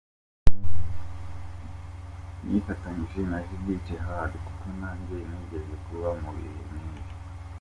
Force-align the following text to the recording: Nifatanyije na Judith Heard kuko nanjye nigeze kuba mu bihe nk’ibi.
Nifatanyije 2.47 3.21
na 3.31 3.37
Judith 3.47 3.89
Heard 4.05 4.33
kuko 4.45 4.65
nanjye 4.81 5.17
nigeze 5.29 5.73
kuba 5.85 6.09
mu 6.21 6.29
bihe 6.37 6.59
nk’ibi. 6.67 7.01